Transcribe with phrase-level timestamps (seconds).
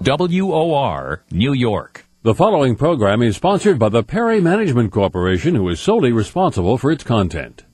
[0.00, 2.04] WOR New York.
[2.22, 6.90] The following program is sponsored by the Perry Management Corporation, who is solely responsible for
[6.90, 7.64] its content.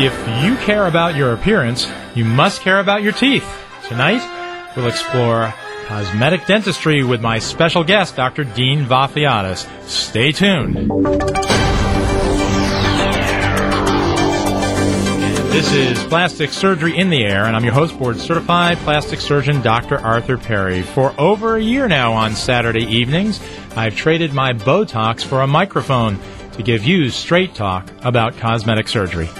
[0.00, 3.46] If you care about your appearance, you must care about your teeth.
[3.88, 4.22] Tonight,
[4.76, 5.54] we'll explore
[5.88, 8.44] cosmetic dentistry with my special guest, Dr.
[8.44, 9.66] Dean Vafiatis.
[9.88, 10.90] Stay tuned.
[15.50, 19.62] This is Plastic Surgery in the Air, and I'm your host, board certified plastic surgeon
[19.62, 19.96] Dr.
[19.96, 20.82] Arthur Perry.
[20.82, 23.40] For over a year now on Saturday evenings,
[23.74, 26.18] I've traded my Botox for a microphone
[26.52, 29.30] to give you straight talk about cosmetic surgery.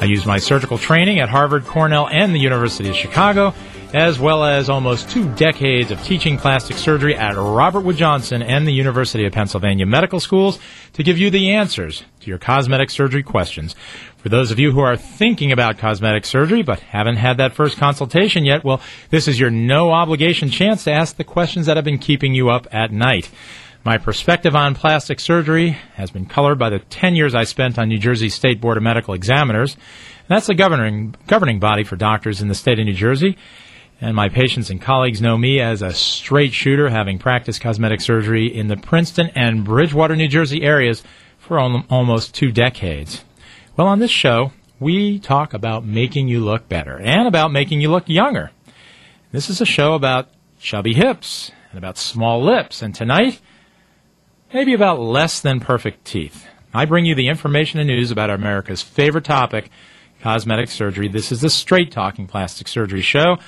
[0.00, 3.52] I use my surgical training at Harvard, Cornell, and the University of Chicago,
[3.94, 8.66] as well as almost two decades of teaching plastic surgery at Robert Wood Johnson and
[8.66, 10.58] the University of Pennsylvania Medical Schools
[10.92, 13.74] to give you the answers to your cosmetic surgery questions.
[14.18, 17.78] For those of you who are thinking about cosmetic surgery but haven't had that first
[17.78, 21.84] consultation yet, well, this is your no obligation chance to ask the questions that have
[21.84, 23.30] been keeping you up at night.
[23.84, 27.88] My perspective on plastic surgery has been colored by the 10 years I spent on
[27.88, 29.78] New Jersey State Board of Medical Examiners.
[30.28, 33.38] That's the governing, governing body for doctors in the state of New Jersey.
[34.00, 38.46] And my patients and colleagues know me as a straight shooter, having practiced cosmetic surgery
[38.46, 41.02] in the Princeton and Bridgewater, New Jersey areas
[41.38, 43.24] for almost two decades.
[43.76, 47.90] Well, on this show, we talk about making you look better and about making you
[47.90, 48.52] look younger.
[49.32, 50.28] This is a show about
[50.60, 52.82] chubby hips and about small lips.
[52.82, 53.40] And tonight,
[54.54, 56.46] maybe about less than perfect teeth.
[56.72, 59.70] I bring you the information and news about America's favorite topic,
[60.20, 61.08] cosmetic surgery.
[61.08, 63.38] This is the Straight Talking Plastic Surgery Show.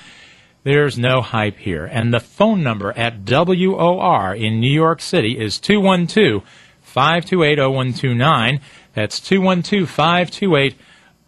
[0.63, 1.85] There's no hype here.
[1.85, 6.43] And the phone number at WOR in New York City is 212
[6.81, 8.61] 528 0129.
[8.93, 10.75] That's 212 528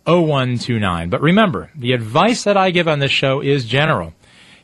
[0.05, 1.09] 0129.
[1.09, 4.13] But remember, the advice that I give on this show is general.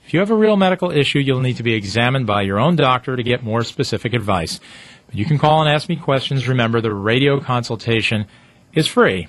[0.06, 2.76] If you have a real medical issue, you'll need to be examined by your own
[2.76, 4.60] doctor to get more specific advice.
[5.08, 6.48] But You can call and ask me questions.
[6.48, 8.28] Remember, the radio consultation
[8.74, 9.28] is free.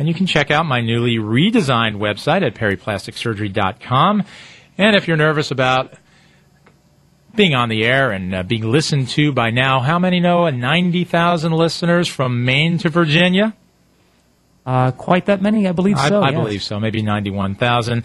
[0.00, 4.24] And you can check out my newly redesigned website at perryplasticsurgery.com.
[4.78, 5.92] And if you're nervous about
[7.34, 11.52] being on the air and uh, being listened to by now, how many know 90,000
[11.52, 13.54] listeners from Maine to Virginia?
[14.64, 16.22] Uh, quite that many, I believe so.
[16.22, 16.42] I, I yes.
[16.42, 18.02] believe so, maybe 91,000.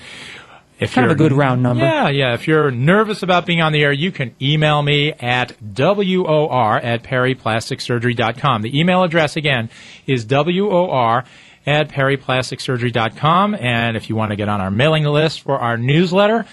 [0.78, 1.86] If kind of a good round number.
[1.86, 2.34] Yeah, yeah.
[2.34, 7.04] If you're nervous about being on the air, you can email me at WOR at
[7.04, 8.64] perryplasticsurgery.com.
[8.64, 9.70] The email address again
[10.06, 11.24] is WOR
[11.66, 13.56] at perryplasticsurgery.com.
[13.56, 16.46] And if you want to get on our mailing list for our newsletter,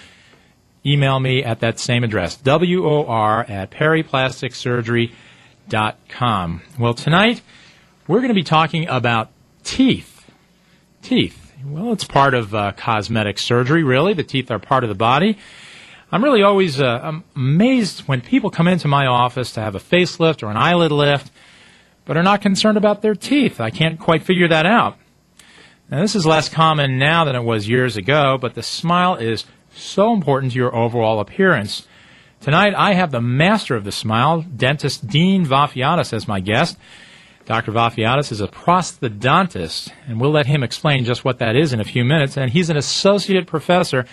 [0.84, 6.62] email me at that same address, WOR at perryplasticsurgery.com.
[6.78, 7.43] Well, tonight
[8.06, 9.31] we're going to be talking about
[9.65, 10.31] teeth.
[11.03, 11.39] Teeth.
[11.65, 14.15] Well, it's part of uh, cosmetic surgery, really.
[14.15, 15.39] The teeth are part of the body.
[16.11, 20.43] I'm really always uh, amazed when people come into my office to have a facelift
[20.43, 21.31] or an eyelid lift,
[22.05, 23.61] but are not concerned about their teeth.
[23.61, 24.99] I can't quite figure that out.
[25.92, 29.44] Now, this is less common now than it was years ago, but the smile is
[29.75, 31.86] so important to your overall appearance.
[32.41, 36.78] Tonight, I have the master of the smile, dentist Dean Vafiatis, as my guest.
[37.44, 37.72] Dr.
[37.72, 41.84] Vafiatis is a prosthodontist, and we'll let him explain just what that is in a
[41.84, 42.38] few minutes.
[42.38, 44.06] And he's an associate professor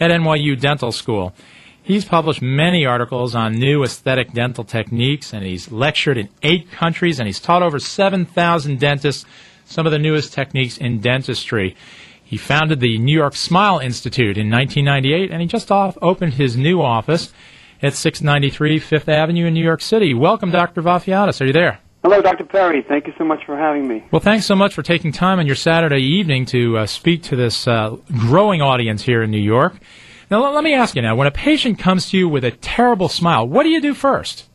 [0.00, 1.34] at NYU Dental School.
[1.82, 7.20] He's published many articles on new aesthetic dental techniques, and he's lectured in eight countries,
[7.20, 9.26] and he's taught over 7,000 dentists
[9.66, 11.76] some of the newest techniques in dentistry.
[12.24, 16.56] He founded the New York Smile Institute in 1998, and he just off opened his
[16.56, 17.32] new office
[17.82, 20.14] at 693 Fifth Avenue in New York City.
[20.14, 20.82] Welcome, Dr.
[20.82, 21.40] Vafiatis.
[21.40, 21.80] Are you there?
[22.02, 22.44] Hello, Dr.
[22.44, 22.84] Perry.
[22.86, 24.04] Thank you so much for having me.
[24.10, 27.36] Well, thanks so much for taking time on your Saturday evening to uh, speak to
[27.36, 29.74] this uh, growing audience here in New York.
[30.30, 32.52] Now, l- let me ask you now, when a patient comes to you with a
[32.52, 34.48] terrible smile, what do you do first?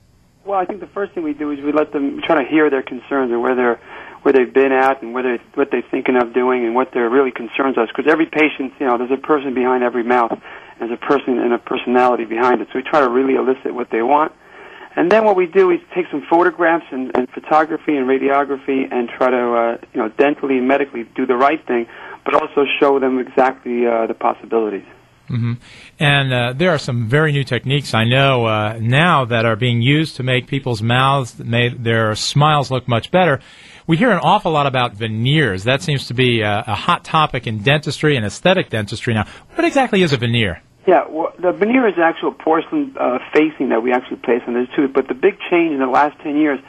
[0.46, 2.70] Well, I think the first thing we do is we let them try to hear
[2.70, 3.80] their concerns and where they're
[4.22, 7.10] where they've been at and where they what they're thinking of doing and what their
[7.10, 7.90] really concerns us.
[7.96, 10.38] Because every patient, you know, there's a person behind every mouth,
[10.80, 12.68] there's a person and a personality behind it.
[12.72, 14.32] So we try to really elicit what they want.
[14.96, 19.08] And then what we do is take some photographs and, and photography and radiography and
[19.08, 21.88] try to, uh, you know, dentally and medically do the right thing,
[22.26, 24.84] but also show them exactly uh, the possibilities.
[25.32, 25.54] Mm-hmm.
[26.00, 29.82] And uh, there are some very new techniques I know uh, now that are being
[29.82, 33.40] used to make people's mouths, their smiles look much better.
[33.88, 35.64] We hear an awful lot about veneers.
[35.64, 39.28] That seems to be a, a hot topic in dentistry and aesthetic dentistry now.
[39.56, 40.62] What exactly is a veneer?
[40.88, 44.68] Yeah, well, the veneer is actual porcelain uh, facing that we actually place on the
[44.76, 44.92] tooth.
[44.94, 46.60] But the big change in the last 10 years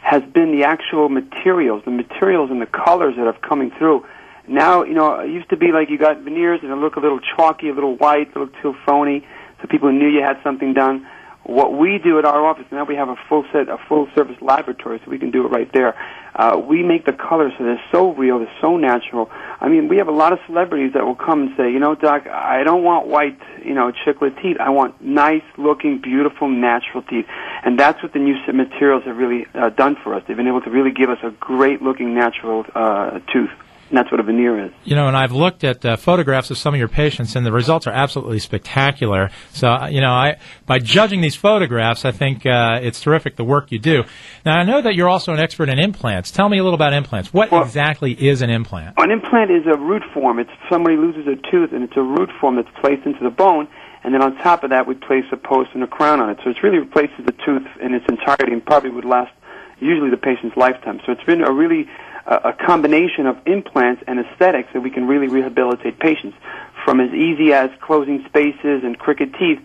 [0.00, 4.06] has been the actual materials, the materials and the colors that have coming through.
[4.48, 7.00] Now, you know, it used to be like you got veneers and it look a
[7.00, 9.26] little chalky, a little white, a little too phony,
[9.60, 11.06] so people knew you had something done.
[11.44, 14.36] What we do at our office now, we have a full set, a full service
[14.42, 15.96] laboratory, so we can do it right there.
[16.34, 19.30] Uh, we make the colors so they're so real, they're so natural.
[19.60, 21.94] I mean, we have a lot of celebrities that will come and say, you know,
[21.94, 24.58] Doc, I don't want white, you know, chiclet teeth.
[24.60, 27.26] I want nice looking, beautiful, natural teeth.
[27.64, 30.22] And that's what the new materials have really uh, done for us.
[30.28, 33.50] They've been able to really give us a great looking natural uh, tooth.
[33.88, 34.72] And that's what a veneer is.
[34.84, 37.52] You know, and I've looked at uh, photographs of some of your patients, and the
[37.52, 39.30] results are absolutely spectacular.
[39.52, 43.44] So, uh, you know, I by judging these photographs, I think uh, it's terrific the
[43.44, 44.04] work you do.
[44.44, 46.30] Now, I know that you're also an expert in implants.
[46.30, 47.32] Tell me a little about implants.
[47.32, 48.98] What well, exactly is an implant?
[48.98, 50.38] An implant is a root form.
[50.38, 53.68] It's somebody loses a tooth, and it's a root form that's placed into the bone.
[54.04, 56.38] And then on top of that, we place a post and a crown on it.
[56.44, 59.32] So it really replaces the tooth in its entirety and probably would last
[59.80, 61.00] usually the patient's lifetime.
[61.04, 61.88] So it's been a really
[62.28, 66.36] a combination of implants and aesthetics that we can really rehabilitate patients
[66.84, 69.60] from as easy as closing spaces and crooked teeth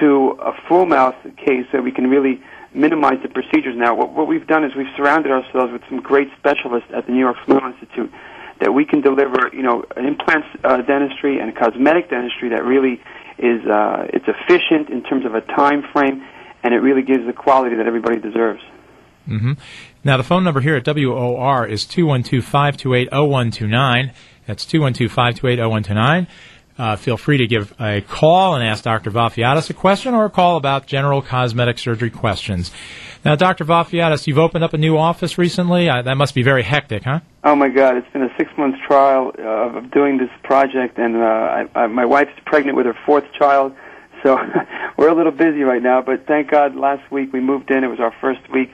[0.00, 2.40] to a full mouth case that we can really
[2.72, 3.94] minimize the procedures now.
[3.94, 7.20] What, what we've done is we've surrounded ourselves with some great specialists at the New
[7.20, 8.12] York Smile Institute
[8.60, 13.00] that we can deliver, you know, an implant uh, dentistry and cosmetic dentistry that really
[13.38, 16.24] is uh, it's efficient in terms of a time frame,
[16.62, 18.62] and it really gives the quality that everybody deserves.
[19.28, 19.52] Mm-hmm.
[20.04, 24.12] Now, the phone number here at WOR is 212 528 0129.
[24.46, 26.26] That's 212 528 0129.
[26.76, 29.10] Uh, feel free to give a call and ask Dr.
[29.10, 32.70] Vafiatis a question or a call about general cosmetic surgery questions.
[33.24, 33.64] Now, Dr.
[33.64, 35.88] Vafiatis, you've opened up a new office recently.
[35.88, 37.20] Uh, that must be very hectic, huh?
[37.42, 37.96] Oh my God!
[37.96, 42.04] It's been a six-month trial uh, of doing this project, and uh, I, I, my
[42.04, 43.72] wife's pregnant with her fourth child,
[44.22, 44.36] so
[44.98, 46.02] we're a little busy right now.
[46.02, 47.84] But thank God, last week we moved in.
[47.84, 48.70] It was our first week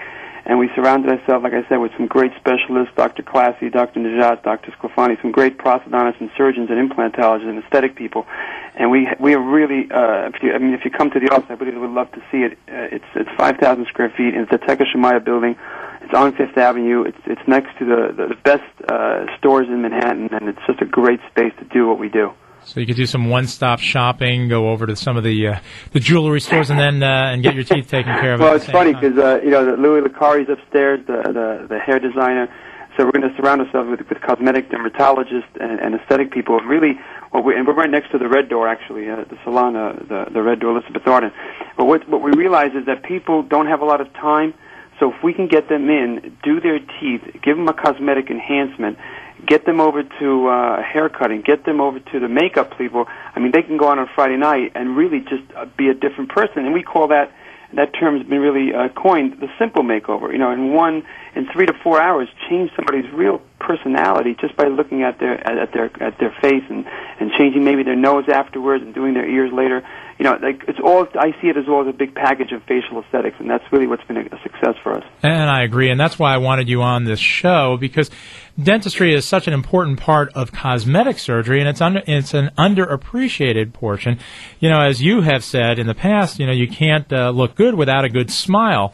[0.47, 3.23] and we surrounded ourselves, like I said, with some great specialists, Dr.
[3.23, 4.01] Classy, Dr.
[4.01, 4.73] Najat, Dr.
[4.73, 8.27] Sclafani, some great prosthodontists and surgeons and implantologists and aesthetic people.
[8.75, 11.31] And we we are really, uh, if you, I mean, if you come to the
[11.31, 12.53] office, I believe really would love to see it.
[12.69, 15.57] Uh, it's it's 5,000 square feet, and it's the Takashimaya building.
[16.03, 17.03] It's on Fifth Avenue.
[17.03, 20.81] It's it's next to the the, the best uh, stores in Manhattan, and it's just
[20.81, 22.33] a great space to do what we do.
[22.65, 25.61] So you could do some one-stop shopping, go over to some of the uh,
[25.93, 28.41] the jewelry stores, and then uh, and get your teeth taken care of.
[28.41, 32.49] well, it's funny because uh, you know Louis Licari's upstairs, the, the the hair designer.
[32.97, 36.59] So we're going to surround ourselves with, with cosmetic dermatologists and, and aesthetic people.
[36.59, 36.99] And really,
[37.31, 39.93] what we, and we're right next to the Red Door, actually, uh, the salon, uh,
[40.09, 41.33] the the Red Door, Elizabeth Arden.
[41.77, 44.55] But what what we realize is that people don't have a lot of time.
[44.99, 48.99] So if we can get them in, do their teeth, give them a cosmetic enhancement,
[49.47, 53.07] get them over to uh, haircutting, get them over to the makeup people.
[53.35, 55.95] I mean, they can go on on Friday night and really just uh, be a
[55.95, 57.33] different person, and we call that
[57.73, 60.33] that term has been really uh, coined the simple makeover.
[60.33, 61.05] You know, in one
[61.35, 65.73] in three to four hours, change somebody's real personality just by looking at their at,
[65.73, 66.87] their at their face and
[67.21, 69.87] and changing maybe their nose afterwards and doing their ears later.
[70.19, 72.63] You know, like it's all I see it as all as a big package of
[72.65, 75.05] facial aesthetics, and that's really what's been a, a success for us.
[75.23, 78.11] And I agree, and that's why I wanted you on this show because
[78.63, 83.73] dentistry is such an important part of cosmetic surgery, and it's under, it's an underappreciated
[83.73, 84.19] portion.
[84.59, 87.55] You know, as you have said in the past, you know, you can't uh, look
[87.55, 88.93] good without a good smile.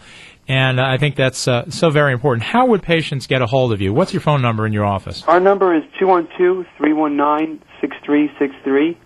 [0.48, 2.44] And I think that's uh, so very important.
[2.44, 3.93] How would patients get a hold of you?
[3.93, 5.25] What's your phone number in your office?
[5.26, 8.97] Our number is 212-319-6363.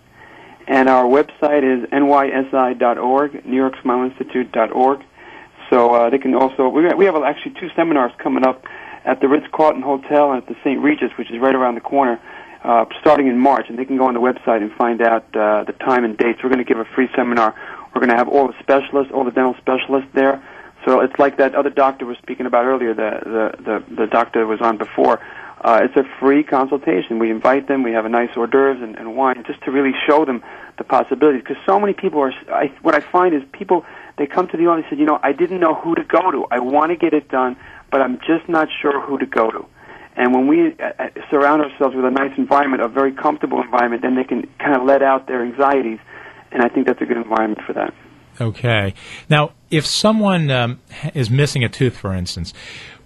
[0.67, 4.99] And our website is nysi.org, NewYorkSmileInstitute.org.
[5.71, 8.63] So uh, they can also, we, we have actually two seminars coming up
[9.03, 10.79] at the Ritz Carlton Hotel and at the St.
[10.79, 12.19] Regis, which is right around the corner,
[12.63, 13.65] uh, starting in March.
[13.67, 16.43] And they can go on the website and find out uh, the time and dates.
[16.43, 17.55] We're going to give a free seminar.
[17.95, 20.43] We're going to have all the specialists, all the dental specialists there.
[20.85, 24.45] So it's like that other doctor was speaking about earlier, the the the, the doctor
[24.45, 25.19] was on before.
[25.63, 27.19] Uh, it's a free consultation.
[27.19, 27.83] We invite them.
[27.83, 30.43] We have a nice hors d'oeuvres and, and wine just to really show them
[30.79, 31.43] the possibilities.
[31.43, 32.33] Because so many people are.
[32.51, 33.85] I, what I find is people
[34.17, 36.31] they come to the office and say, you know, I didn't know who to go
[36.31, 36.47] to.
[36.49, 37.57] I want to get it done
[37.91, 39.65] but I'm just not sure who to go to.
[40.15, 44.01] And when we uh, uh, surround ourselves with a nice environment, a very comfortable environment,
[44.01, 45.99] then they can kind of let out their anxieties.
[46.51, 47.93] And I think that's a good environment for that.
[48.41, 48.95] Okay.
[49.29, 50.79] Now, if someone um,
[51.13, 52.53] is missing a tooth, for instance,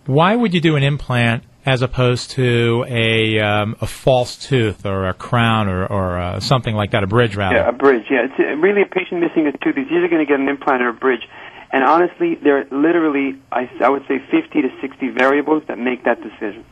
[0.06, 5.10] why would you do an implant as opposed to a um, a false tooth or
[5.10, 7.58] a crown or, or uh, something like that, a bridge rather?
[7.58, 8.06] Yeah, a bridge.
[8.10, 10.48] Yeah, it's uh, really a patient missing a tooth is either going to get an
[10.48, 11.28] implant or a bridge.
[11.72, 16.06] And honestly, there are literally, I, I would say, 50 to 60 variables that make
[16.06, 16.64] that decision.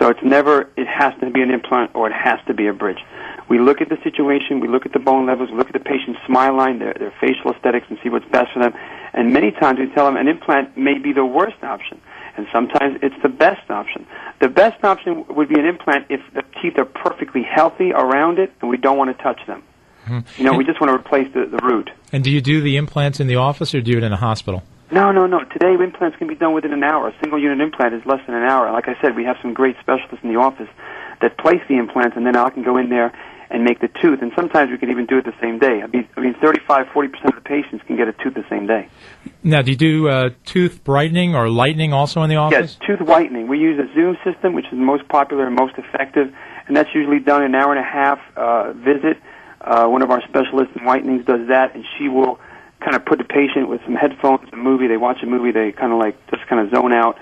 [0.00, 2.72] So it's never, it has to be an implant or it has to be a
[2.72, 2.98] bridge.
[3.50, 5.78] We look at the situation, we look at the bone levels, we look at the
[5.78, 8.72] patient's smile line, their, their facial aesthetics, and see what's best for them.
[9.12, 12.00] And many times we tell them an implant may be the worst option.
[12.36, 14.06] and sometimes it's the best option.
[14.40, 18.52] The best option would be an implant if the teeth are perfectly healthy around it
[18.62, 19.62] and we don't want to touch them.
[20.06, 20.38] Mm-hmm.
[20.38, 21.90] You know, and we just want to replace the, the root.
[22.10, 24.12] And do you do the implants in the office or do you do it in
[24.12, 24.62] a hospital?
[24.92, 25.44] No, no, no.
[25.44, 27.08] Today, implants can be done within an hour.
[27.08, 28.72] A single unit implant is less than an hour.
[28.72, 30.68] Like I said, we have some great specialists in the office
[31.22, 33.12] that place the implants, and then I can go in there
[33.50, 34.22] and make the tooth.
[34.22, 35.82] And sometimes we can even do it the same day.
[35.82, 38.66] I mean, I mean 35, 40% of the patients can get a tooth the same
[38.66, 38.88] day.
[39.42, 42.76] Now, do you do uh, tooth brightening or lightening also in the office?
[42.80, 43.48] Yes, tooth whitening.
[43.48, 46.32] We use a Zoom system, which is the most popular and most effective,
[46.66, 49.18] and that's usually done in an hour and a half uh, visit.
[49.60, 52.38] Uh, one of our specialists in whitenings does that, and she will
[52.80, 54.86] kind of put the patient with some headphones, a movie.
[54.86, 55.52] They watch a movie.
[55.52, 57.18] They kind of like just kind of zone out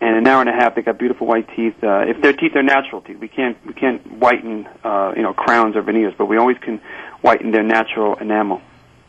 [0.00, 1.74] and an hour and a half they got beautiful white teeth.
[1.82, 5.34] Uh, if their teeth are natural teeth, we can't we can't whiten uh, you know
[5.34, 6.80] crowns or veneers, but we always can
[7.20, 8.60] whiten their natural enamel.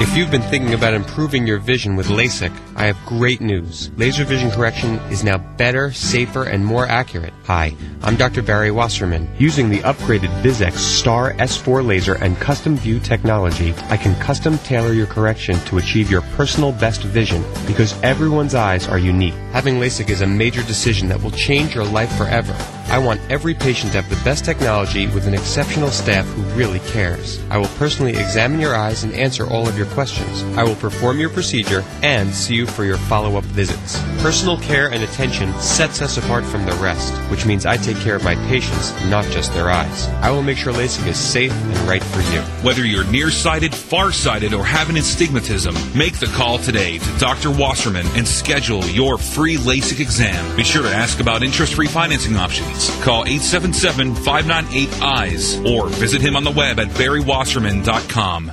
[0.00, 3.90] If you've been thinking about improving your vision with LASIK, I have great news.
[3.96, 7.34] Laser vision correction is now better, safer, and more accurate.
[7.46, 8.40] Hi, I'm Dr.
[8.40, 9.28] Barry Wasserman.
[9.38, 15.08] Using the upgraded VISX Star S4 laser and CustomVue technology, I can custom tailor your
[15.08, 19.34] correction to achieve your personal best vision because everyone's eyes are unique.
[19.50, 22.56] Having LASIK is a major decision that will change your life forever.
[22.90, 26.78] I want every patient to have the best technology with an exceptional staff who really
[26.80, 27.38] cares.
[27.50, 30.42] I will personally examine your eyes and answer all of your questions.
[30.56, 34.00] I will perform your procedure and see you for your follow-up visits.
[34.22, 38.16] Personal care and attention sets us apart from the rest, which means I take care
[38.16, 40.06] of my patients, not just their eyes.
[40.22, 42.40] I will make sure LASIK is safe and right for you.
[42.66, 47.50] Whether you're nearsighted, farsighted, or have an astigmatism, make the call today to Dr.
[47.50, 50.56] Wasserman and schedule your free LASIK exam.
[50.56, 52.77] Be sure to ask about interest-free financing options.
[53.02, 58.52] Call 877-598-EYES or visit him on the web at barrywasserman.com.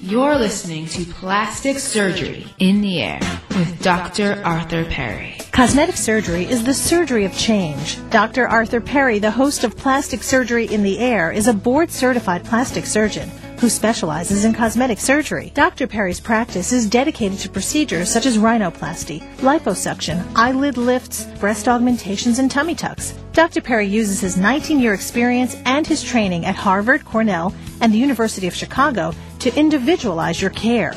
[0.00, 3.20] You're listening to Plastic Surgery in the Air
[3.50, 4.40] with Dr.
[4.44, 5.36] Arthur Perry.
[5.50, 7.98] Cosmetic surgery is the surgery of change.
[8.10, 8.46] Dr.
[8.46, 12.84] Arthur Perry, the host of Plastic Surgery in the Air, is a board certified plastic
[12.84, 15.52] surgeon who specializes in cosmetic surgery.
[15.54, 15.86] Dr.
[15.86, 22.50] Perry's practice is dedicated to procedures such as rhinoplasty, liposuction, eyelid lifts, breast augmentations, and
[22.50, 23.14] tummy tucks.
[23.32, 23.60] Dr.
[23.60, 28.46] Perry uses his 19 year experience and his training at Harvard, Cornell, and the University
[28.46, 30.94] of Chicago to individualize your care.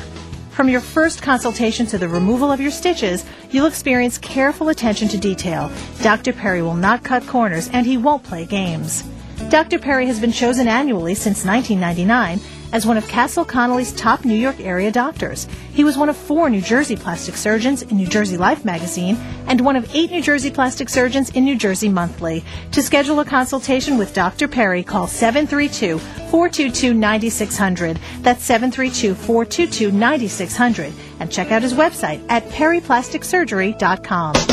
[0.50, 5.18] From your first consultation to the removal of your stitches, you'll experience careful attention to
[5.18, 5.70] detail.
[6.02, 6.32] Dr.
[6.32, 9.04] Perry will not cut corners and he won't play games.
[9.48, 9.78] Dr.
[9.78, 12.40] Perry has been chosen annually since 1999
[12.72, 15.46] as one of Castle Connolly's top New York area doctors.
[15.72, 19.16] He was one of four New Jersey plastic surgeons in New Jersey Life magazine
[19.46, 22.44] and one of eight New Jersey plastic surgeons in New Jersey Monthly.
[22.72, 24.48] To schedule a consultation with Dr.
[24.48, 27.98] Perry, call 732 422 9600.
[28.20, 30.92] That's 732 422 9600.
[31.20, 34.47] And check out his website at perryplasticsurgery.com.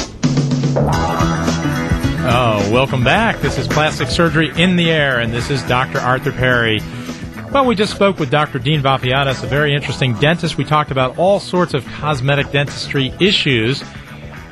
[2.28, 3.40] Oh, welcome back.
[3.42, 6.00] This is Plastic Surgery in the Air, and this is Dr.
[6.00, 6.82] Arthur Perry.
[7.52, 8.58] Well, we just spoke with Dr.
[8.58, 10.58] Dean Vafiatis, a very interesting dentist.
[10.58, 13.84] We talked about all sorts of cosmetic dentistry issues.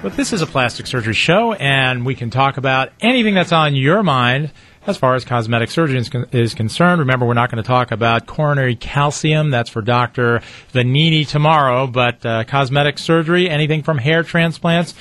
[0.03, 3.75] But this is a plastic surgery show, and we can talk about anything that's on
[3.75, 4.51] your mind
[4.86, 7.00] as far as cosmetic surgery is, is concerned.
[7.00, 9.50] Remember, we're not going to talk about coronary calcium.
[9.50, 10.42] That's for Dr.
[10.74, 11.88] Vanini tomorrow.
[11.88, 14.94] But uh, cosmetic surgery, anything from hair transplants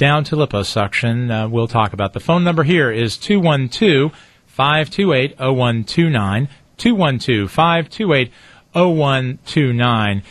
[0.00, 1.30] down to liposuction.
[1.30, 2.14] Uh, we'll talk about.
[2.14, 4.10] The phone number here is 212
[4.46, 6.48] 528 0129.
[6.78, 8.32] 212 528
[8.72, 10.22] 0129.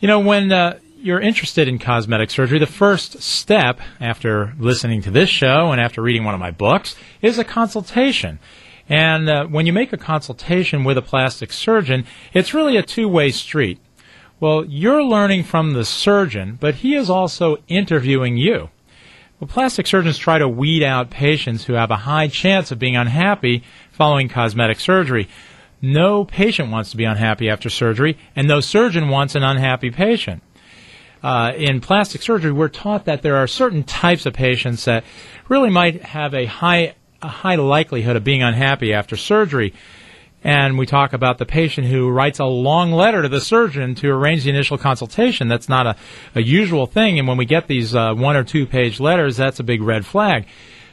[0.00, 5.10] You know, when uh, you're interested in cosmetic surgery, the first step after listening to
[5.10, 8.38] this show and after reading one of my books is a consultation.
[8.86, 12.04] And uh, when you make a consultation with a plastic surgeon,
[12.34, 13.80] it's really a two way street.
[14.40, 18.68] Well, you're learning from the surgeon, but he is also interviewing you.
[19.38, 22.96] Well, plastic surgeons try to weed out patients who have a high chance of being
[22.96, 25.28] unhappy following cosmetic surgery.
[25.82, 30.42] No patient wants to be unhappy after surgery, and no surgeon wants an unhappy patient.
[31.22, 35.04] Uh, in plastic surgery, we're taught that there are certain types of patients that
[35.48, 39.74] really might have a high a high likelihood of being unhappy after surgery.
[40.46, 44.10] And we talk about the patient who writes a long letter to the surgeon to
[44.10, 45.48] arrange the initial consultation.
[45.48, 45.96] That's not a,
[46.36, 47.18] a usual thing.
[47.18, 50.06] And when we get these uh, one or two page letters, that's a big red
[50.06, 50.46] flag.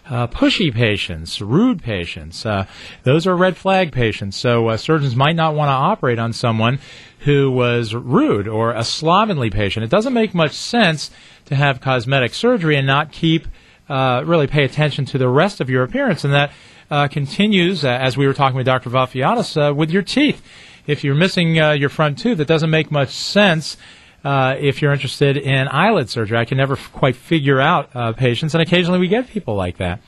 [0.10, 2.66] Uh, pushy patients, rude patients, uh,
[3.04, 4.38] those are red flag patients.
[4.38, 6.80] So uh, surgeons might not want to operate on someone
[7.20, 9.84] who was rude or a slovenly patient.
[9.84, 11.12] It doesn't make much sense
[11.46, 13.48] to have cosmetic surgery and not keep
[13.88, 16.52] uh, really pay attention to the rest of your appearance, and that
[16.90, 18.90] uh, continues uh, as we were talking with Dr.
[18.90, 20.42] Vafiatis uh, with your teeth.
[20.86, 23.78] If you're missing uh, your front tooth, it doesn't make much sense.
[24.24, 28.54] Uh, if you're interested in eyelid surgery, I can never f- quite figure out patients,
[28.54, 30.00] and occasionally we get people like that,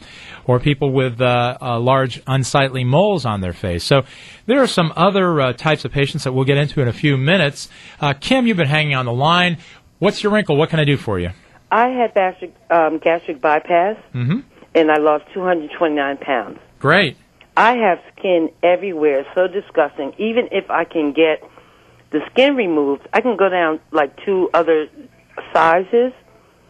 [0.46, 3.84] or people with large unsightly moles on their face.
[3.84, 4.06] So
[4.46, 7.68] there are some other types of patients that we'll get into in a few minutes.
[8.22, 9.58] Kim, you've been hanging on the line.
[10.00, 10.56] What's your wrinkle?
[10.56, 11.32] What can I do for you?
[11.72, 14.40] I had gastric, um, gastric bypass, mm-hmm.
[14.76, 16.60] and I lost 229 pounds.
[16.86, 17.18] Great.
[17.58, 20.14] I have skin everywhere, so disgusting.
[20.20, 21.42] Even if I can get
[22.12, 24.88] the skin removed, I can go down like two other
[25.52, 26.14] sizes.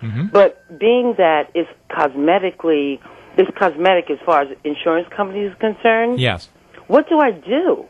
[0.01, 0.27] Mm-hmm.
[0.31, 3.01] But being that it's cosmetically,
[3.38, 6.17] it's cosmetic as far as insurance companies is concerned.
[6.17, 6.48] Yes.
[6.88, 7.84] What do I do?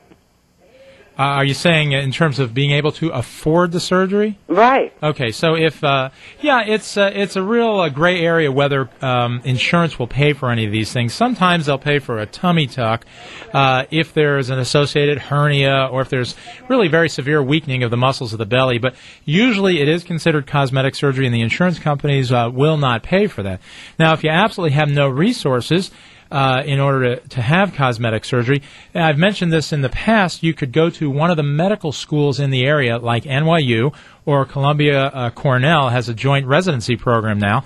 [1.17, 4.37] Uh, are you saying in terms of being able to afford the surgery?
[4.47, 4.93] Right.
[5.01, 6.09] Okay, so if uh,
[6.41, 10.51] yeah, it's uh, it's a real uh, gray area whether um, insurance will pay for
[10.51, 11.13] any of these things.
[11.13, 13.05] Sometimes they'll pay for a tummy tuck
[13.53, 16.35] uh, if there's an associated hernia or if there's
[16.67, 18.77] really very severe weakening of the muscles of the belly.
[18.77, 23.27] But usually it is considered cosmetic surgery, and the insurance companies uh, will not pay
[23.27, 23.61] for that.
[23.97, 25.91] Now, if you absolutely have no resources
[26.35, 28.61] uh, in order to, to have cosmetic surgery.
[28.93, 30.43] I've mentioned this in the past.
[30.43, 34.43] You could go to one of the medical schools in the area, like NYU or
[34.43, 37.63] Columbia uh, Cornell has a joint residency program now.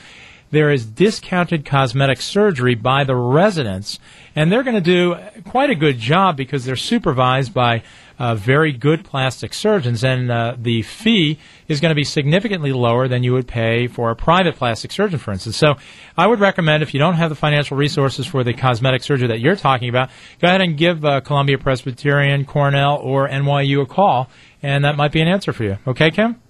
[0.51, 3.97] There is discounted cosmetic surgery by the residents,
[4.35, 5.15] and they're going to do
[5.47, 7.81] quite a good job because they're supervised by
[8.19, 13.07] uh, very good plastic surgeons, and uh, the fee is going to be significantly lower
[13.07, 15.55] than you would pay for a private plastic surgeon, for instance.
[15.55, 15.75] So
[16.17, 19.39] I would recommend if you don't have the financial resources for the cosmetic surgery that
[19.39, 20.09] you're talking about,
[20.41, 24.29] go ahead and give uh, Columbia Presbyterian, Cornell, or NYU a call,
[24.61, 25.77] and that might be an answer for you.
[25.87, 26.41] Okay, Kim?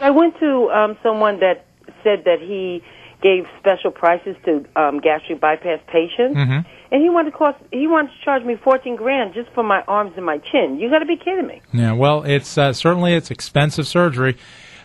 [0.00, 1.66] I went to um, someone that
[2.04, 2.82] said that he
[3.20, 6.36] gave special prices to um, gastric bypass patients.
[6.36, 9.62] Mm-hmm and he wanted to cost he wanted to charge me fourteen grand just for
[9.62, 10.78] my arms and my chin.
[10.80, 11.62] You got to be kidding me.
[11.72, 14.36] Yeah, well, it's uh, certainly it's expensive surgery.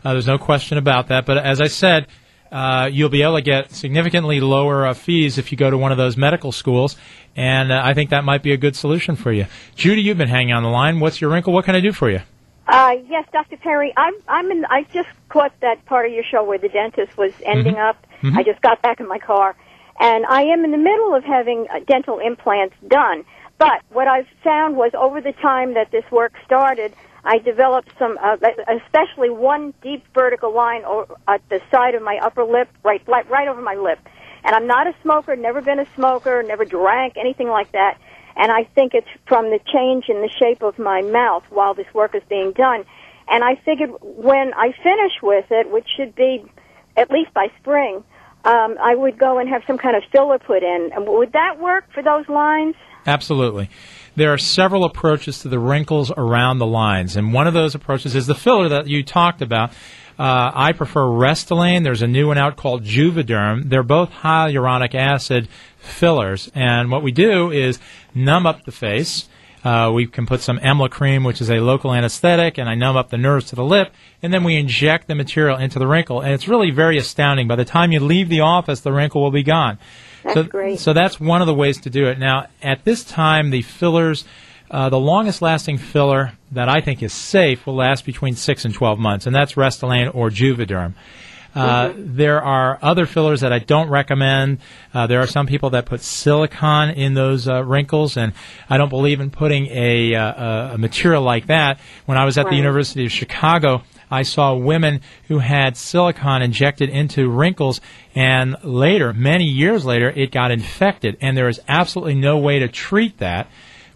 [0.03, 1.25] Uh, there's no question about that.
[1.25, 2.07] But as I said,
[2.51, 5.91] uh, you'll be able to get significantly lower uh, fees if you go to one
[5.91, 6.97] of those medical schools,
[7.35, 9.45] and uh, I think that might be a good solution for you.
[9.75, 10.99] Judy, you've been hanging on the line.
[10.99, 11.53] What's your wrinkle?
[11.53, 12.21] What can I do for you?
[12.67, 13.57] Uh, yes, Dr.
[13.57, 13.93] Perry.
[13.97, 14.65] I'm I'm in.
[14.65, 17.81] I just caught that part of your show where the dentist was ending mm-hmm.
[17.81, 18.05] up.
[18.21, 18.37] Mm-hmm.
[18.37, 19.55] I just got back in my car
[19.99, 23.23] and I am in the middle of having uh, dental implants done.
[23.57, 28.17] But what I've found was over the time that this work started, I developed some,
[28.19, 30.83] uh, especially one deep vertical line
[31.27, 33.99] at the side of my upper lip, right, right over my lip.
[34.43, 37.99] And I'm not a smoker, never been a smoker, never drank, anything like that.
[38.35, 41.93] And I think it's from the change in the shape of my mouth while this
[41.93, 42.85] work is being done.
[43.27, 46.43] And I figured when I finish with it, which should be
[46.97, 48.03] at least by spring,
[48.43, 50.89] um, I would go and have some kind of filler put in.
[50.97, 52.75] Would that work for those lines?
[53.05, 53.69] Absolutely.
[54.15, 58.15] There are several approaches to the wrinkles around the lines, and one of those approaches
[58.15, 59.71] is the filler that you talked about.
[60.19, 61.83] Uh, I prefer Restylane.
[61.83, 63.69] There's a new one out called Juvederm.
[63.69, 67.79] They're both hyaluronic acid fillers, and what we do is
[68.13, 69.29] numb up the face
[69.63, 72.97] uh, we can put some Emla cream, which is a local anesthetic, and I numb
[72.97, 76.21] up the nerves to the lip, and then we inject the material into the wrinkle,
[76.21, 77.47] and it's really very astounding.
[77.47, 79.77] By the time you leave the office, the wrinkle will be gone.
[80.23, 80.79] That's so, great.
[80.79, 82.17] So that's one of the ways to do it.
[82.17, 84.25] Now, at this time, the fillers,
[84.69, 88.73] uh, the longest lasting filler that I think is safe will last between 6 and
[88.73, 90.93] 12 months, and that's Restylane or Juvederm.
[91.53, 92.15] Uh, mm-hmm.
[92.15, 94.59] There are other fillers that I don't recommend.
[94.93, 98.33] Uh, there are some people that put silicone in those uh, wrinkles, and
[98.69, 101.79] I don't believe in putting a, uh, a material like that.
[102.05, 102.51] When I was at right.
[102.51, 107.81] the University of Chicago, I saw women who had silicone injected into wrinkles,
[108.13, 112.67] and later, many years later, it got infected, and there is absolutely no way to
[112.67, 113.47] treat that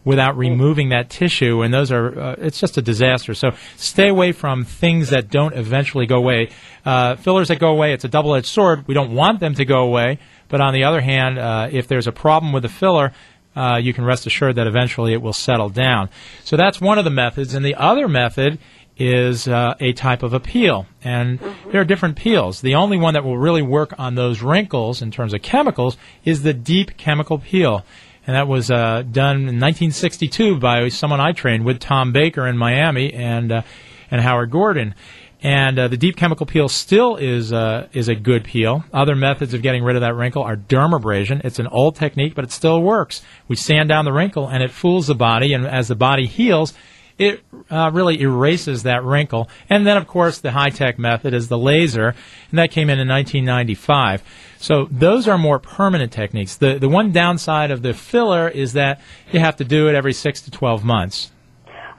[0.05, 3.33] without removing that tissue, and those are uh, it's just a disaster.
[3.33, 6.51] So stay away from things that don't eventually go away.
[6.85, 8.87] Uh, fillers that go away, it's a double-edged sword.
[8.87, 12.07] We don't want them to go away, but on the other hand, uh, if there's
[12.07, 13.11] a problem with the filler,
[13.55, 16.09] uh, you can rest assured that eventually it will settle down.
[16.43, 18.59] So that's one of the methods, and the other method
[18.97, 20.85] is uh, a type of a peel.
[21.03, 21.71] And mm-hmm.
[21.71, 22.61] there are different peels.
[22.61, 26.43] The only one that will really work on those wrinkles in terms of chemicals is
[26.43, 27.83] the deep chemical peel.
[28.27, 32.57] And that was uh, done in 1962 by someone I trained with, Tom Baker in
[32.57, 33.61] Miami, and uh,
[34.09, 34.95] and Howard Gordon.
[35.41, 38.83] And uh, the deep chemical peel still is uh, is a good peel.
[38.91, 41.45] Other methods of getting rid of that wrinkle are dermabrasion.
[41.45, 43.21] It's an old technique, but it still works.
[43.47, 45.53] We sand down the wrinkle, and it fools the body.
[45.53, 46.73] And as the body heals,
[47.17, 49.49] it uh, really erases that wrinkle.
[49.69, 52.09] And then, of course, the high tech method is the laser,
[52.49, 54.23] and that came in in 1995.
[54.57, 56.55] So those are more permanent techniques.
[56.55, 59.01] The the one downside of the filler is that
[59.31, 61.31] you have to do it every six to 12 months.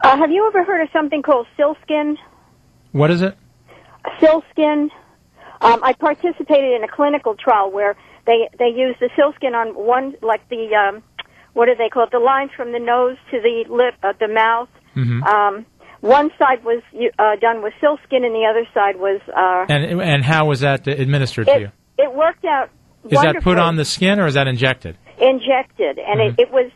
[0.02, 2.16] Uh, have you ever heard of something called Silskin?
[2.92, 3.37] What is it?
[4.20, 4.90] Silskin.
[5.61, 10.14] Um, I participated in a clinical trial where they they used the Silskin on one,
[10.20, 11.02] like the um,
[11.55, 12.11] what do they call it?
[12.11, 14.68] The lines from the nose to the lip, uh, the mouth.
[14.96, 15.22] Mm-hmm.
[15.22, 15.66] Um,
[16.00, 16.82] one side was
[17.18, 19.20] uh, done with Silskin, and the other side was.
[19.28, 21.66] Uh, And and how was that administered to you?
[21.98, 22.70] it, it worked out.
[23.04, 24.96] Is that put on the skin or is that injected?
[25.18, 26.40] injected, and Mm-hmm.
[26.40, 26.70] it, it was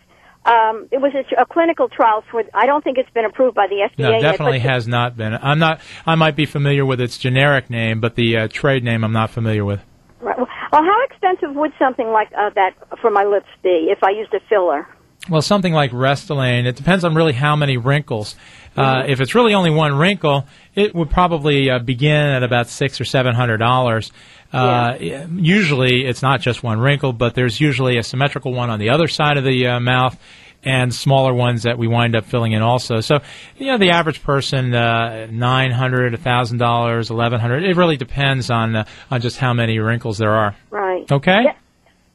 [0.46, 2.42] um, it was a, a clinical trial for.
[2.54, 5.34] I don't think it's been approved by the FDA No, definitely but has not been.
[5.34, 5.80] I'm not.
[6.06, 9.30] I might be familiar with its generic name, but the uh, trade name I'm not
[9.30, 9.80] familiar with.
[10.20, 10.38] Right.
[10.38, 10.48] Well,
[10.84, 14.40] how expensive would something like uh, that for my lips be if I used a
[14.48, 14.86] filler?
[15.30, 18.34] Well, something like Restylane, it depends on really how many wrinkles.
[18.76, 23.00] Uh, if it's really only one wrinkle, it would probably uh, begin at about six
[23.00, 24.10] or seven hundred dollars.
[24.52, 28.90] Uh, Usually, it's not just one wrinkle, but there's usually a symmetrical one on the
[28.90, 30.18] other side of the uh, mouth,
[30.62, 33.00] and smaller ones that we wind up filling in also.
[33.00, 33.20] So,
[33.56, 37.64] you know, the average person, uh, nine hundred, a thousand dollars, eleven hundred.
[37.64, 40.56] It really depends on uh, on just how many wrinkles there are.
[40.70, 41.10] Right.
[41.10, 41.42] Okay.
[41.44, 41.54] Yeah.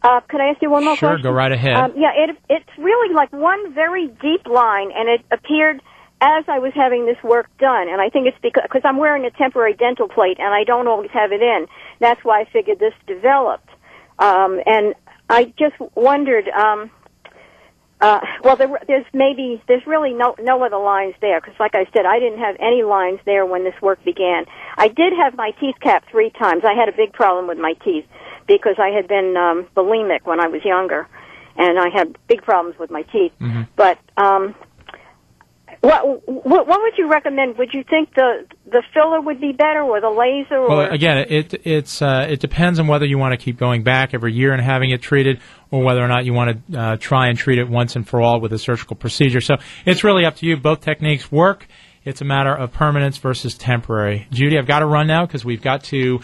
[0.06, 1.24] Uh, could I ask you one more Sure, question?
[1.24, 1.76] Sure, go right ahead.
[1.76, 5.82] Um, yeah, it, it's really like one very deep line, and it appeared
[6.22, 7.90] as I was having this work done.
[7.90, 10.88] And I think it's because cause I'm wearing a temporary dental plate, and I don't
[10.88, 11.66] always have it in.
[12.00, 13.70] That's why I figured this developed.
[14.20, 14.94] Um, and
[15.28, 16.50] I just wondered.
[16.50, 16.92] Um,
[18.02, 21.86] uh, well, there, there's maybe there's really no no other lines there because, like I
[21.94, 24.46] said, I didn't have any lines there when this work began.
[24.78, 26.64] I did have my teeth capped three times.
[26.64, 28.06] I had a big problem with my teeth
[28.48, 31.08] because I had been um, bulimic when I was younger,
[31.58, 33.34] and I had big problems with my teeth.
[33.76, 34.56] But um,
[35.86, 37.58] what, what what would you recommend?
[37.58, 40.58] Would you think the the filler would be better, or the laser?
[40.58, 43.84] Or Well, again, it it's uh, it depends on whether you want to keep going
[43.84, 45.40] back every year and having it treated,
[45.72, 48.22] or whether or not you want to uh, try and treat it once and for
[48.22, 49.42] all with a surgical procedure.
[49.42, 49.56] So
[49.86, 50.58] it's really up to you.
[50.58, 51.68] Both techniques work.
[52.04, 54.28] It's a matter of permanence versus temporary.
[54.32, 56.20] Judy, I've got to run now because we've got to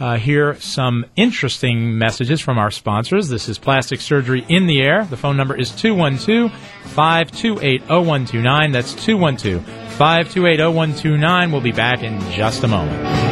[0.00, 3.28] uh, hear some interesting messages from our sponsors.
[3.28, 5.04] This is Plastic Surgery in the Air.
[5.04, 6.52] The phone number is 212
[6.94, 8.72] 528 0129.
[8.72, 11.52] That's 212 528 0129.
[11.52, 13.31] We'll be back in just a moment.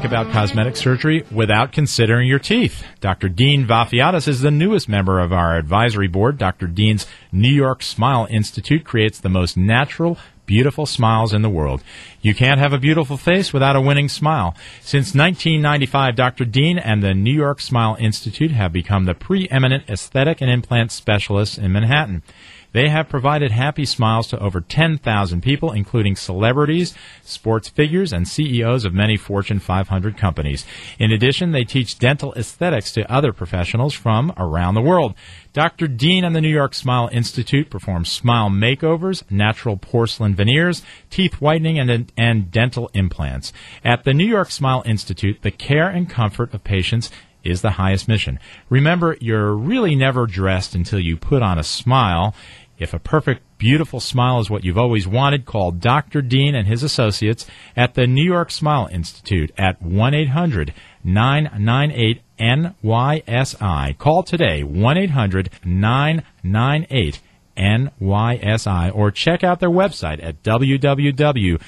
[0.00, 2.82] Think about cosmetic surgery without considering your teeth.
[3.00, 3.28] Dr.
[3.28, 6.38] Dean Vafiatis is the newest member of our advisory board.
[6.38, 6.68] Dr.
[6.68, 11.82] Dean's New York Smile Institute creates the most natural, beautiful smiles in the world.
[12.22, 14.56] You can't have a beautiful face without a winning smile.
[14.80, 16.46] Since 1995, Dr.
[16.46, 21.58] Dean and the New York Smile Institute have become the preeminent aesthetic and implant specialists
[21.58, 22.22] in Manhattan.
[22.72, 28.84] They have provided happy smiles to over 10,000 people, including celebrities, sports figures, and CEOs
[28.84, 30.64] of many Fortune 500 companies.
[30.98, 35.14] In addition, they teach dental aesthetics to other professionals from around the world.
[35.52, 35.88] Dr.
[35.88, 41.78] Dean and the New York Smile Institute perform smile makeovers, natural porcelain veneers, teeth whitening,
[41.78, 43.52] and, and dental implants.
[43.84, 47.10] At the New York Smile Institute, the care and comfort of patients
[47.44, 48.38] is the highest mission.
[48.68, 52.34] Remember, you're really never dressed until you put on a smile.
[52.80, 56.22] If a perfect, beautiful smile is what you've always wanted, call Dr.
[56.22, 60.72] Dean and his associates at the New York Smile Institute at 1 800
[61.04, 63.98] 998 NYSI.
[63.98, 67.20] Call today 1 800 998
[67.54, 71.60] NYSI or check out their website at www.nysi.org.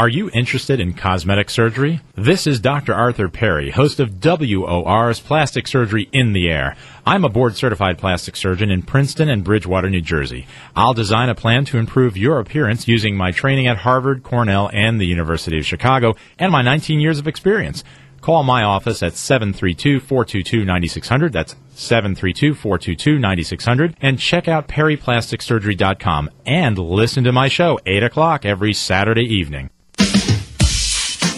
[0.00, 2.00] Are you interested in cosmetic surgery?
[2.14, 2.94] This is Dr.
[2.94, 6.74] Arthur Perry, host of WOR's Plastic Surgery in the Air.
[7.04, 10.46] I'm a board certified plastic surgeon in Princeton and Bridgewater, New Jersey.
[10.74, 14.98] I'll design a plan to improve your appearance using my training at Harvard, Cornell, and
[14.98, 17.84] the University of Chicago and my 19 years of experience.
[18.22, 21.30] Call my office at 732-422-9600.
[21.30, 23.96] That's 732-422-9600.
[24.00, 29.68] And check out perryplasticsurgery.com and listen to my show, 8 o'clock every Saturday evening.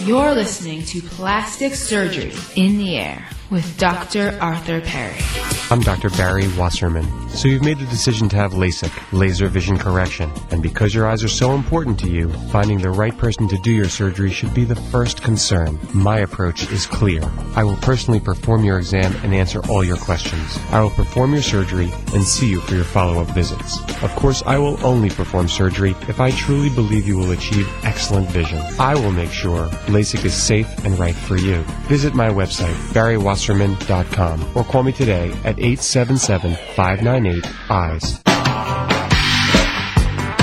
[0.05, 4.37] You're listening to Plastic Surgery in the Air with Dr.
[4.41, 5.62] Arthur Perry.
[5.73, 6.11] I'm Dr.
[6.11, 7.29] Barry Wasserman.
[7.29, 10.31] So you've made the decision to have LASIK, laser vision correction.
[10.51, 13.71] And because your eyes are so important to you, finding the right person to do
[13.71, 15.79] your surgery should be the first concern.
[15.91, 17.23] My approach is clear.
[17.55, 20.59] I will personally perform your exam and answer all your questions.
[20.69, 23.79] I will perform your surgery and see you for your follow-up visits.
[24.03, 28.29] Of course, I will only perform surgery if I truly believe you will achieve excellent
[28.29, 28.61] vision.
[28.79, 31.63] I will make sure LASIK is safe and right for you.
[31.87, 38.19] Visit my website, barrywasserman.com, or call me today at 877-598-EYES.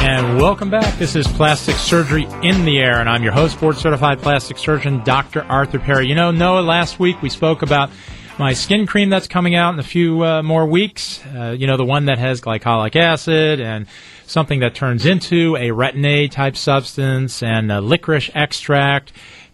[0.02, 0.98] And welcome back.
[0.98, 5.04] This is Plastic Surgery in the Air, and I'm your host, board certified plastic surgeon,
[5.04, 5.42] Dr.
[5.42, 6.08] Arthur Perry.
[6.08, 7.90] You know, Noah, last week we spoke about
[8.38, 11.22] my skin cream that's coming out in a few uh, more weeks.
[11.26, 13.86] Uh, you know, the one that has glycolic acid and
[14.26, 19.12] something that turns into a retin-A type substance and licorice extract.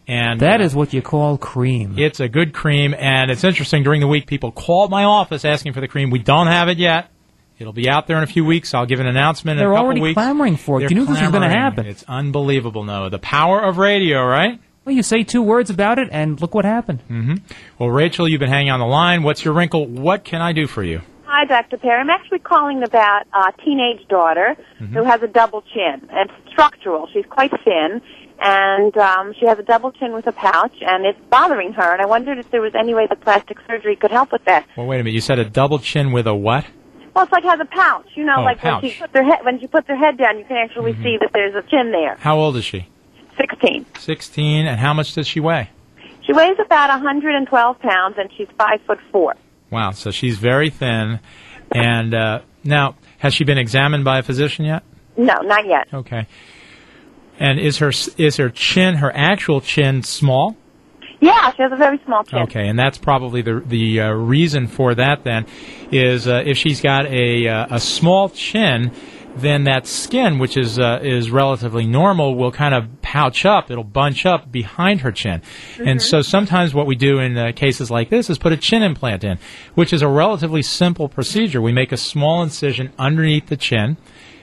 [0.09, 1.99] And that uh, is what you call cream.
[1.99, 3.83] It's a good cream, and it's interesting.
[3.83, 6.11] During the week, people called my office asking for the cream.
[6.11, 7.09] We don't have it yet.
[7.59, 8.75] It'll be out there in a few weeks.
[8.75, 10.15] I'll give an announcement They're in a couple already weeks.
[10.15, 10.81] clamoring for it.
[10.81, 11.87] They're you knew this was going to happen.
[11.87, 13.11] It's unbelievable, Noah.
[13.11, 14.61] The power of radio, right?
[14.85, 17.01] Well, you say two words about it, and look what happened.
[17.09, 17.35] hmm
[17.79, 19.23] Well, Rachel, you've been hanging on the line.
[19.25, 19.87] What's your wrinkle?
[19.87, 21.01] What can I do for you?
[21.25, 21.77] Hi, Dr.
[21.79, 21.99] Perry.
[22.01, 26.09] I'm actually calling about a teenage daughter who has a double chin.
[26.13, 27.09] It's structural.
[27.13, 28.01] She's quite thin,
[28.41, 31.93] and um, she has a double chin with a pouch, and it's bothering her.
[31.93, 34.67] And I wondered if there was any way that plastic surgery could help with that.
[34.77, 35.15] Well, wait a minute.
[35.15, 36.65] You said a double chin with a what?
[37.15, 38.09] Well, it's like has a pouch.
[38.15, 40.39] You know, Oh, like when she put their head when she puts her head down,
[40.39, 42.17] you can actually see that there's a chin there.
[42.17, 42.87] How old is she?
[43.39, 43.85] Sixteen.
[43.99, 44.67] 16.
[44.67, 45.71] And how much does she weigh?
[46.27, 49.35] She weighs about 112 pounds, and she's five foot four.
[49.71, 49.93] Wow.
[49.93, 51.21] So she's very thin.
[51.73, 54.83] And uh, now, has she been examined by a physician yet?
[55.17, 55.89] No, not yet.
[55.93, 56.27] Okay.
[57.39, 60.57] And is her is her chin, her actual chin, small?
[61.21, 62.41] Yeah, she has a very small chin.
[62.41, 65.25] Okay, and that's probably the the uh, reason for that.
[65.25, 65.47] Then
[65.91, 68.93] is uh, if she's got a uh, a small chin,
[69.37, 73.71] then that skin, which is uh, is relatively normal, will kind of pouch up.
[73.71, 75.41] It'll bunch up behind her chin,
[75.79, 78.83] and so sometimes what we do in uh, cases like this is put a chin
[78.83, 79.39] implant in,
[79.75, 81.63] which is a relatively simple procedure.
[81.63, 83.97] We make a small incision underneath the chin.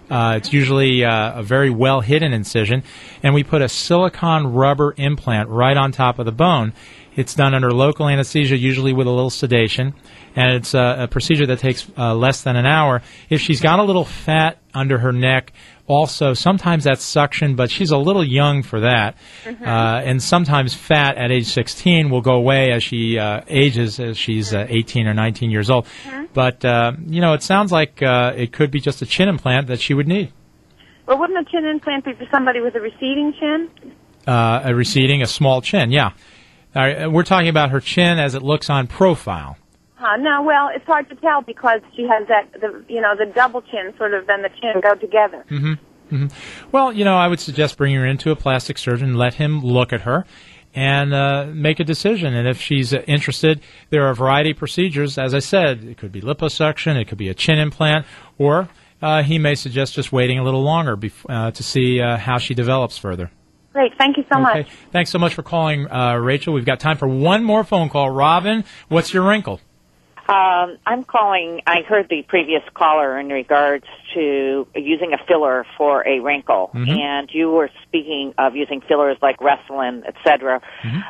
[0.09, 2.83] Uh, it's usually uh, a very well hidden incision,
[3.21, 6.73] and we put a silicone rubber implant right on top of the bone.
[7.15, 9.93] It's done under local anesthesia, usually with a little sedation,
[10.35, 13.01] and it's uh, a procedure that takes uh, less than an hour.
[13.29, 15.53] If she's got a little fat under her neck,
[15.87, 19.15] also sometimes that's suction, but she's a little young for that.
[19.45, 24.17] Uh, and sometimes fat at age 16 will go away as she uh, ages, as
[24.17, 25.87] she's uh, 18 or 19 years old.
[26.33, 29.67] But uh, you know, it sounds like uh, it could be just a chin implant
[29.67, 30.31] that she would need.
[31.05, 33.69] Well, wouldn't a chin implant be for somebody with a receding chin?
[34.25, 36.11] Uh, a receding, a small chin, yeah.
[36.75, 39.57] All right, we're talking about her chin as it looks on profile.
[40.03, 43.25] Huh, no, well, it's hard to tell because she has that, the, you know, the
[43.25, 45.45] double chin sort of, and the chin go together.
[45.47, 45.73] hmm
[46.09, 46.27] hmm
[46.73, 49.93] Well, you know, I would suggest bringing her into a plastic surgeon, let him look
[49.93, 50.25] at her,
[50.75, 52.33] and uh, make a decision.
[52.33, 53.61] And if she's uh, interested,
[53.91, 55.17] there are a variety of procedures.
[55.17, 58.05] As I said, it could be liposuction, it could be a chin implant,
[58.37, 58.67] or
[59.01, 62.39] uh, he may suggest just waiting a little longer bef- uh, to see uh, how
[62.39, 63.31] she develops further.
[63.71, 64.63] Great, thank you so okay.
[64.63, 64.71] much.
[64.91, 66.53] Thanks so much for calling, uh, Rachel.
[66.53, 68.09] We've got time for one more phone call.
[68.09, 69.61] Robin, what's your wrinkle?
[70.33, 71.61] Um, I'm calling.
[71.67, 76.97] I heard the previous caller in regards to using a filler for a wrinkle, Mhm.
[76.99, 80.59] and you were speaking of using fillers like Restylane, et cetera.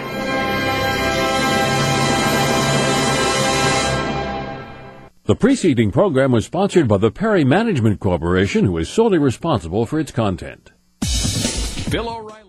[5.26, 10.00] The preceding program was sponsored by the Perry Management Corporation, who is solely responsible for
[10.00, 10.73] its content.
[11.94, 12.43] Bill O'Reilly.